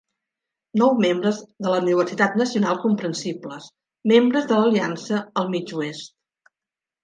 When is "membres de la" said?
1.03-1.81